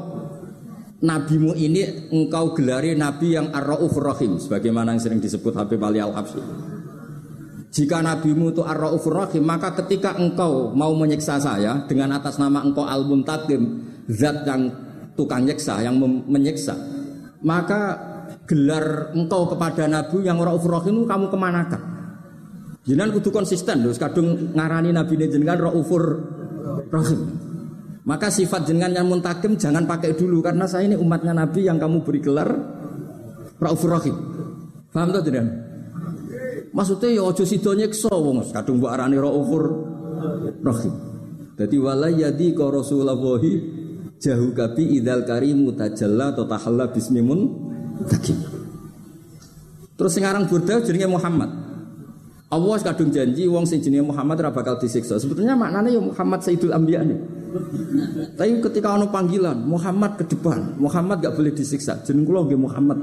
[1.03, 6.70] nabimu ini engkau gelari nabi yang ar-raufur rahim sebagaimana yang sering disebut Habib Ali Al-Habsyi.
[7.71, 12.83] Jika nabimu itu ar-raufur rahim, maka ketika engkau mau menyiksa saya dengan atas nama engkau
[12.83, 14.75] al-muntakim, zat yang
[15.15, 16.75] tukang nyiksa, yang menyiksa,
[17.47, 17.95] maka
[18.51, 21.83] gelar engkau kepada nabi yang raufur rahim itu kamu kemanakan?
[22.91, 26.03] Jangan kudu konsisten, terus kadung ngarani nabi ini jenengan raufur
[26.91, 27.21] rahim.
[28.03, 32.03] Maka sifat jenengan yang muntakim jangan pakai dulu karena saya ini umatnya nabi yang kamu
[32.03, 32.51] beri gelar
[33.63, 34.17] raufur rahim.
[34.91, 35.70] Paham tuh tidak?
[36.71, 39.65] Maksudnya ya ojo sido nyekso wong kadung mbok arani raufur
[40.63, 40.95] rahim.
[41.59, 43.19] Dadi wala yadi ka Rasulullah
[44.21, 47.41] jahu kabi idal karimu tajalla atau tahalla bismimun
[48.07, 48.39] takim.
[49.99, 51.51] Terus sekarang burda jenenge Muhammad.
[52.51, 55.19] Allah kadung janji wong sing jenenge Muhammad ora bakal disiksa.
[55.19, 57.19] Sebetulnya maknanya ya Muhammad Sayyidul Anbiya nih.
[58.35, 61.99] Tapi ketika ono panggilan Muhammad ke depan, Muhammad gak boleh disiksa.
[62.07, 62.99] Jeneng kula nggih Muhammad.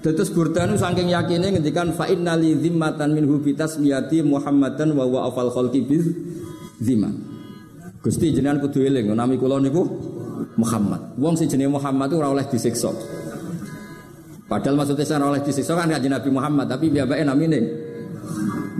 [0.00, 5.52] Dados Burdanu saking yakine ngendikan fa innali zimmatan minhu bi tasmiyati Muhammadan wa wa afal
[5.52, 6.00] khalqi bi
[6.80, 7.12] zimma.
[8.00, 9.84] Gusti jenengan kudu eling nami kula niku
[10.56, 11.20] Muhammad.
[11.20, 12.88] Wong sing jenenge Muhammad ora oleh disiksa.
[14.48, 17.60] Padahal maksudnya saya oleh disiksa kan kanjeng Nabi Muhammad, tapi biabake namine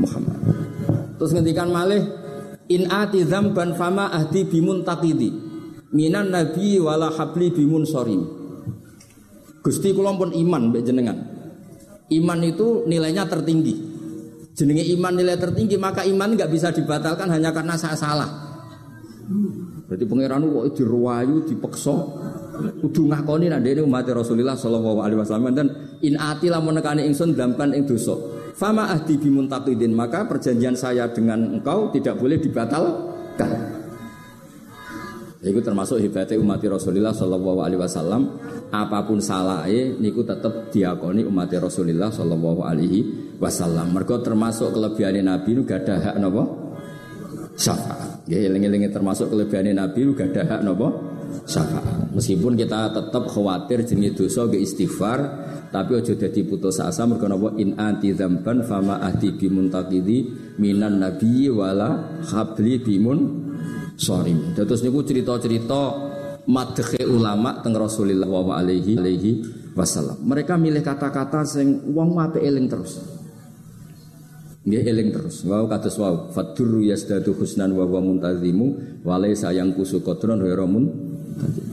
[0.00, 0.40] Muhammad.
[1.20, 2.00] Terus ngendikan malih
[2.72, 5.52] in ati dzamban fama ahdi bimuntaqidi.
[5.90, 8.39] minan nabi wala habli bimun sorim.
[9.60, 11.16] Gusti kula pun iman mbek jenengan.
[12.10, 13.76] Iman itu nilainya tertinggi.
[14.56, 18.28] Jenenge iman nilai tertinggi maka iman nggak bisa dibatalkan hanya karena saya salah.
[19.86, 21.94] Berarti pangeran kok diruwayu, dipeksa,
[22.82, 25.66] kudu ngakoni nek dene umat Rasulullah sallallahu alaihi wasallam dan
[26.02, 28.14] in ati lamun nekani ingsun dampan ing dosa.
[28.54, 33.79] Fama ahdi bimuntaqidin maka perjanjian saya dengan engkau tidak boleh dibatalkan.
[35.40, 38.22] Itu termasuk hebatnya umat Rasulullah Shallallahu Alaihi Wasallam.
[38.68, 43.96] Apa pun salahnya, niku tetap diakoni umat Rasulullah Shallallahu Alaihi Wasallam.
[43.96, 46.44] Mereka termasuk kelebihan Nabi itu gak ada hak nopo
[47.56, 48.28] syafaat.
[48.28, 50.88] Ya, eling-eling termasuk kelebihan Nabi itu gak ada hak nopo
[51.48, 52.12] syafaat.
[52.12, 55.18] Meskipun kita tetap khawatir jenis dosa ke istighfar,
[55.72, 60.18] tapi ojo dadi putus asa mergo napa in anti dzamban fama ahdi bimuntaqidi
[60.58, 63.49] minan nabiyyi wala habli bimun
[64.00, 64.56] sorim.
[64.56, 65.82] Terus niku cerita-cerita
[66.48, 69.30] madhe ulama teng Rasulullah wa alaihi alaihi
[69.76, 70.24] wasallam.
[70.24, 72.96] Mereka milih kata-kata sing wong apik eling terus.
[74.64, 75.44] Nggih eling terus.
[75.44, 80.40] Wau kados wau fadur yasdadu husnan wa wa muntazimu wa laisa yang kusu qadron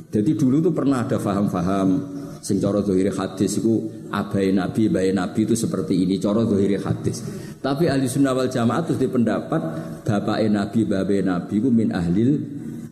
[0.08, 2.17] Jadi dulu tuh pernah ada faham-faham
[2.48, 7.20] sing cara zahiri hadis itu abai nabi, bayi nabi itu seperti ini cara zahiri hadis.
[7.60, 9.60] Tapi ahli sunnah wal jamaah terus di pendapat
[10.08, 12.40] bapak nabi babe nabi ku min ahlil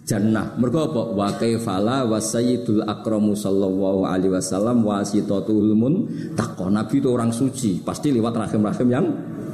[0.03, 0.59] jannah.
[0.59, 1.01] Mergo apa?
[1.15, 6.67] Wa kaifala wa sayyidul akramu sallallahu alaihi wasallam wasitatul mun taqwa.
[6.67, 9.07] Nabi itu orang suci, pasti lewat rahim-rahim yang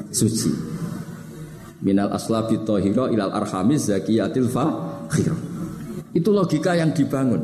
[0.10, 0.50] suci.
[1.86, 5.34] Minal aslabi tahira ilal arhamiz zakiyatil fakhir.
[6.14, 7.42] Itu logika yang dibangun.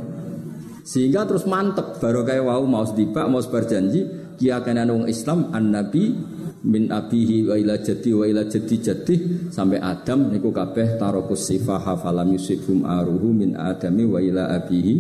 [0.88, 2.00] Sehingga terus mantep.
[2.00, 4.08] Baru kayak wau mau sedibak mau berjanji
[4.40, 6.16] kia kena Islam an Nabi
[6.64, 9.16] min abihi wa ila jadi wa ila jadi jadi
[9.52, 14.94] sampai Adam niku kabeh tarokus sifaha falam yusifum aruhu min adami wa ila abihi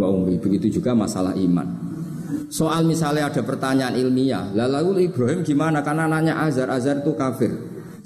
[0.00, 0.40] wa ummi.
[0.40, 1.68] Begitu juga masalah iman.
[2.48, 5.84] Soal misalnya ada pertanyaan ilmiah lalu Ibrahim gimana?
[5.84, 7.52] Karena nanya Azar Azar itu kafir.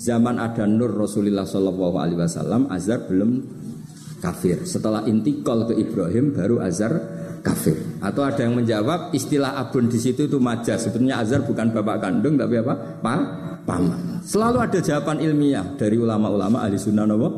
[0.01, 3.45] Zaman ada Nur Rasulullah Shallallahu Alaihi Wasallam Azar belum
[4.25, 4.65] kafir.
[4.65, 7.77] Setelah intikal ke Ibrahim baru Azar kafir.
[8.01, 10.87] Atau ada yang menjawab istilah abun di situ itu majas.
[10.87, 12.75] Sebetulnya Azhar bukan bapak kandung tapi apa?
[13.01, 13.15] Pa,
[13.65, 14.21] paman.
[14.25, 17.29] Selalu ada jawaban ilmiah dari ulama-ulama ahli sunnah nopo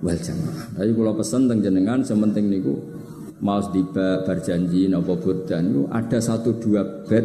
[0.00, 0.76] wal jamaah.
[0.76, 2.74] Tapi kalau pesan tentang jenengan sementing niku
[3.40, 7.24] mau di berjanji nopo burdan itu ada satu dua bed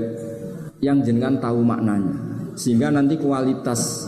[0.79, 4.07] yang jenengan tahu maknanya sehingga nanti kualitas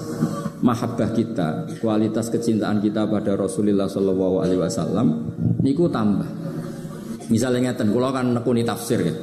[0.64, 5.08] mahabbah kita, kualitas kecintaan kita pada Rasulullah Shallallahu Alaihi Wasallam
[5.62, 6.47] niku tambah.
[7.28, 9.16] Misalnya ngeten, kula kan nekuni tafsir ya.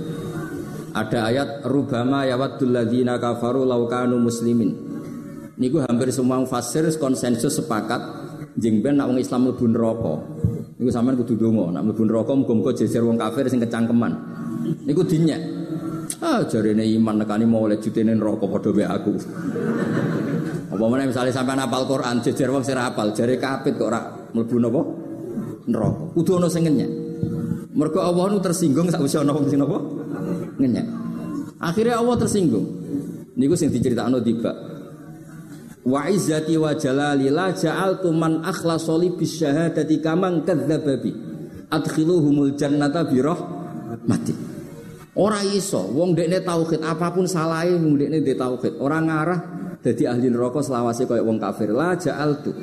[0.94, 4.70] Ada ayat rubama yawaddul ladzina kafaru law kanu muslimin.
[5.58, 7.98] Niku hampir semua fasir konsensus sepakat
[8.58, 10.14] jeng ben nak wong Islam mlebu neraka.
[10.78, 14.12] Niku sampean kudu donga, nak mlebu neraka muga-muga jejer wong kafir sing kecangkeman.
[14.86, 15.42] Niku dinyek.
[16.22, 19.12] Ah jarene iman nekani mau oleh jutene neraka padha wae aku.
[20.74, 24.56] Apa meneh misalnya sampean apal Quran jejer wong sing apal, jare kapit kok ora mlebu
[24.62, 24.80] napa?
[25.70, 26.02] Neraka.
[26.14, 26.66] Kudu ana sing.
[27.74, 29.82] Mergo Allah nu tersinggung sak usia ana wong sing napa?
[30.62, 30.86] Ngenyek.
[31.58, 32.66] Akhirnya Allah tersinggung.
[33.34, 34.54] Niku sing diceritakno tiba.
[35.82, 41.10] Wa izzati wa jalali la ja'altu man akhlasa li bisyahadati kaman kadzdzaba bi.
[41.74, 43.18] Adkhiluhumul jannata bi
[44.06, 44.34] mati.
[45.18, 48.78] Ora iso wong dekne tauhid apa pun salahe wong dekne ndek tauhid.
[48.78, 49.40] Ora ngarah
[49.82, 51.74] dadi ahli neraka selawase kaya wong kafir.
[51.74, 52.54] La ja'altu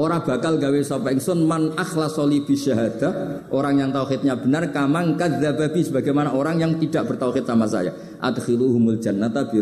[0.00, 6.32] Ora bakal gawe sapa ingsun man akhlasoli bisyahada orang yang tauhidnya benar kamang kadzababi sebagaimana
[6.32, 7.92] orang yang tidak bertauhid sama saya.
[8.16, 9.60] Adkhiluhumul jannata bi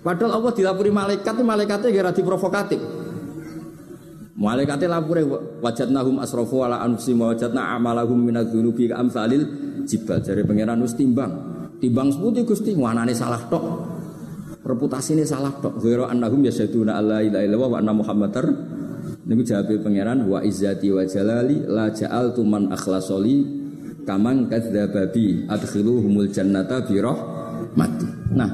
[0.00, 2.80] Padahal Allah dilapuri malaikat, malaikatnya kira provokatif.
[4.38, 5.26] Malaikatnya lapure
[5.60, 9.44] wajadnahum asrafu ala anfusihim wajadna amalahum minadz-dzunubi amsalil
[9.84, 10.24] jibal.
[10.24, 11.36] Jare pangeran wis timbang.
[11.82, 13.64] Timbang seputi Gusti, wanane salah tok.
[14.64, 15.84] Reputasi ini salah tok.
[15.84, 18.77] Ghairu annahum yasyaduna alla ilaha illallah wa anna muhammadar
[19.28, 23.44] Niku jawab pangeran wa izzati wa jalali la ja'al tuman akhlasoli
[24.08, 26.96] kamang kadzababi adkhiluhumul jannata bi
[27.76, 28.08] mati.
[28.32, 28.48] Nah,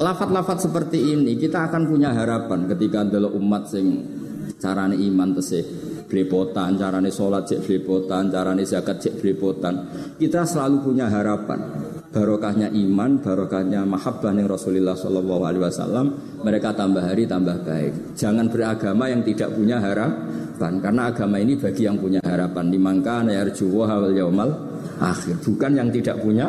[0.00, 4.08] lafat-lafat seperti ini kita akan punya harapan ketika adalah umat sing
[4.56, 5.68] carane iman tesih
[6.08, 9.84] blepotan, carane sholat cek blepotan, carane zakat cek blepotan.
[10.16, 11.85] Kita selalu punya harapan
[12.16, 16.06] barokahnya iman, barokahnya mahabbah ning Rasulullah Shallallahu Alaihi Wasallam,
[16.40, 18.16] mereka tambah hari tambah baik.
[18.16, 22.72] Jangan beragama yang tidak punya harapan, karena agama ini bagi yang punya harapan.
[22.72, 24.48] Dimangka yarjuwa hawal yaumal
[24.96, 26.48] akhir, bukan yang tidak punya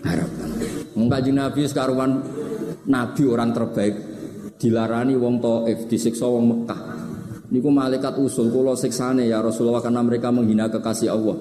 [0.00, 0.48] harapan.
[0.96, 2.24] Mengkaji Nabi sekaruan
[2.88, 3.94] Nabi orang terbaik
[4.56, 6.80] dilarani wong Taif, disiksa wong Mekah.
[7.52, 11.36] Niku malaikat usul kulo siksane ya Rasulullah karena mereka menghina kekasih Allah.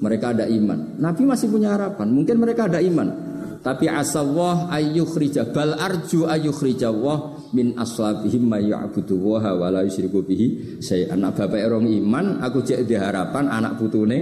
[0.00, 0.98] Mereka ada iman.
[0.98, 3.36] Nabi masih punya harapan, mungkin mereka ada iman.
[3.66, 10.78] Tapi asawah ayyukhrija bal arju ayyukhrija wah min aslabihim may ya'budu wa la yusyriku bihi
[10.78, 14.18] saya anak bapak orang iman aku cek harapan anak putune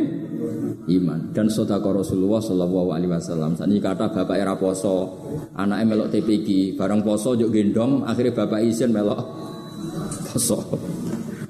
[0.88, 1.29] iman.
[1.37, 3.53] Dan sedekah Rasulullah sallallahu alaihi wasallam.
[3.53, 5.12] Sani kata bapak era poso.
[5.61, 9.20] Anaknya melok TPG bareng poso juk gendong akhirnya bapak izin melok
[10.33, 10.57] poso.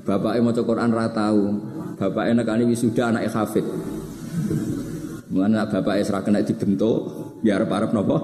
[0.02, 1.42] Bapaknya mau Quran ra tahu
[1.94, 3.64] bapaknya nekani wisuda anaknya hafid
[5.34, 7.10] Mulane bapak Isra kena dibentuk
[7.42, 8.16] biar parep nopo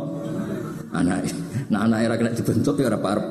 [0.94, 1.26] anak
[1.66, 3.26] nah anak era kena dibentuk ya parep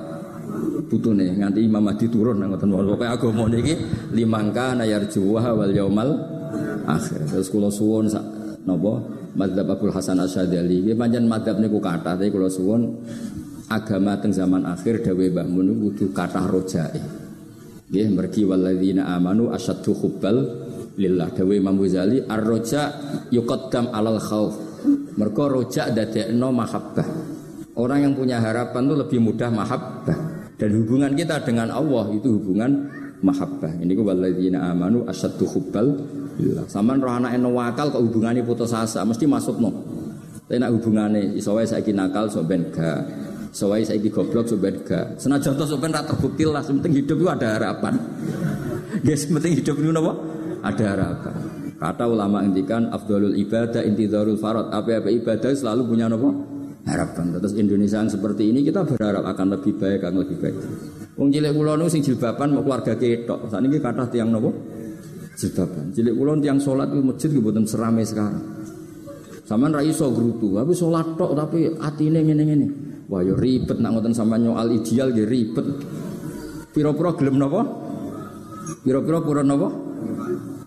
[0.91, 3.79] putune nganti Imam Mahdi turun ngoten pokoke agama niki
[4.11, 6.11] limangka nayar juwa wal yaumal
[6.89, 7.29] akhir.
[7.29, 8.25] Terus kula suwun sak
[8.65, 8.99] napa?
[9.29, 12.97] Madzhab Abdul Hasan Asyadili nggih pancen madzhab niku kathah tapi kula suwun
[13.69, 16.99] agama teng zaman akhir dawe Mbah Mun kudu kathah rojae
[17.93, 20.58] nggih mergi walladzina amanu asyaddu hubbal
[20.99, 22.91] lillah dawe Imam Ghazali ar-roja
[23.31, 24.69] yuqaddam alal khauf
[25.19, 27.07] Mergo rojak dadekno mahabbah.
[27.75, 30.17] Orang yang punya harapan itu lebih mudah mahabbah.
[30.55, 32.87] Dan hubungan kita dengan Allah itu hubungan
[33.19, 33.79] mahabbah.
[33.79, 35.87] Ini ku walladzina amanu asyaddu hubbal
[36.39, 36.67] billah.
[36.71, 39.71] Saman roh anak eno wakal kok hubungane putus asa mesti masuk no.
[40.47, 43.03] Tapi nak hubungane iso wae saiki nakal so ben ga.
[43.51, 44.79] So wae saiki goblok so ben.
[45.19, 47.99] Senajan to so ben ra terbukti lah, penting hidup itu ada harapan.
[49.05, 49.91] Guys, penting hidup itu?
[50.59, 51.35] Ada harapan.
[51.79, 54.67] Kata ulama ngendikan afdalul ibadah intidharul farad.
[54.67, 56.35] Apa-apa ibadah selalu punya nopo
[56.83, 57.39] harapan.
[57.39, 60.55] Terus Indonesia yang seperti ini kita berharap akan lebih baik, akan lebih baik.
[61.15, 63.47] Wong cilik kula nu sing jilbaban mau keluarga ketok.
[63.47, 64.51] Ini kata tiang nopo
[65.39, 65.95] jilbaban.
[65.95, 68.43] Cilik kula tiang sholat di masjid mboten seramai sekarang.
[69.47, 72.67] Saman ra iso grutu, tapi sholat tok tapi atine ngene-ngene.
[73.09, 75.65] Wah yo ribet nak ngoten sampean nyoal ideal nggih ribet.
[76.69, 77.65] Piro-piro gelem napa?
[78.85, 79.88] Piro-piro purun napa?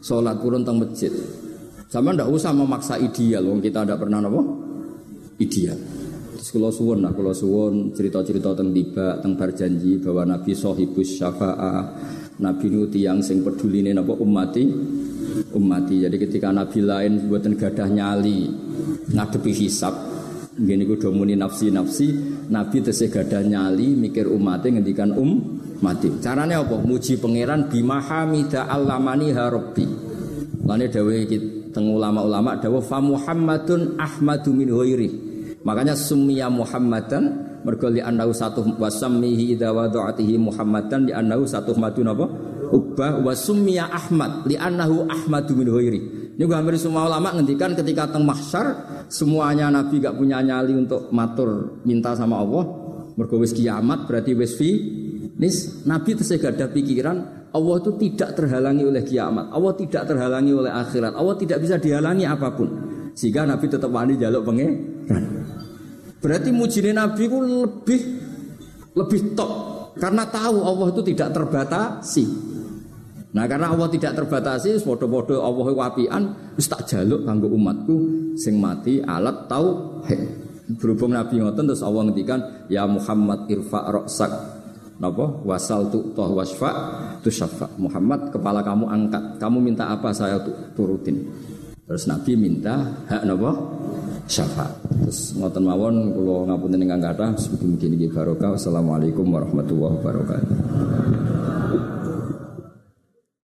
[0.03, 1.15] Sholat purun teng masjid.
[1.87, 4.41] Sama ndak usah memaksa ideal, wong kita ndak pernah nopo
[5.39, 5.79] ideal.
[6.35, 11.81] Terus kalau suwon, nah kalau suwon cerita-cerita tentang tiba, tentang berjanji bahwa Nabi Sohibus Syafa'ah,
[12.43, 14.67] Nabi nu tiang sing peduli ini nopo umati,
[15.55, 16.03] umati.
[16.03, 18.51] Jadi ketika Nabi lain buatan gadah nyali,
[19.15, 19.95] ngadepi hisap,
[20.59, 22.13] gini gue domuni nafsi nafsi,
[22.53, 26.13] Nabi tesih gadah nyali, mikir umatnya ngendikan um, mati.
[26.21, 26.77] Caranya apa?
[26.79, 29.87] Muji pangeran bima hamida allamani harabbi.
[30.63, 31.17] Lane dawe
[31.73, 35.11] teng ulama-ulama dawa fa Muhammadun ahmadu min ghairi.
[35.63, 37.25] Makanya summiya Muhammadan
[37.67, 42.27] mergo li annahu satu wasammihi idza wada'atihi Muhammadan li annahu satu madun apa?
[42.73, 46.01] Ubah wa summiya Ahmad li annahu ahmadu min ghairi.
[46.33, 48.67] Ini gue hampir semua ulama ngendikan ketika teng mahsyar
[49.13, 52.65] semuanya Nabi gak punya nyali untuk matur minta sama Allah.
[53.13, 54.71] Mergo wis kiamat berarti wis fi
[55.33, 59.53] Nis, Nabi itu gak ada pikiran Allah itu tidak terhalangi oleh kiamat.
[59.53, 61.13] Allah tidak terhalangi oleh akhirat.
[61.13, 62.69] Allah tidak bisa dihalangi apa pun.
[63.13, 65.25] Sehingga Nabi tetap wani jaluk pengeran.
[66.17, 68.01] Berarti mujine Nabi itu lebih
[68.97, 69.53] lebih top
[70.01, 72.25] karena tahu Allah itu tidak terbatasi.
[73.33, 77.97] Nah karena Allah tidak terbatasi, podo-podo Allah wapian, wis tak jaluk kanggo umatku
[78.37, 80.21] sing mati alat tauhid.
[80.77, 84.31] Berhubung Nabi ngoten terus Allah ngendikan ya Muhammad irfa roksak
[85.03, 85.27] Napa?
[85.43, 86.71] Wasal tu toh wasfa
[87.19, 87.67] tu syafa.
[87.75, 89.43] Muhammad kepala kamu angkat.
[89.43, 90.39] Kamu minta apa saya
[90.79, 91.27] turutin.
[91.83, 93.51] Terus Nabi minta hak napa?
[94.31, 94.71] Syafa.
[95.03, 98.55] Terus ngoten mawon kula ngapunten ingkang kathah mungkin iki barokah.
[98.55, 101.32] Wassalamualaikum warahmatullahi wabarakatuh.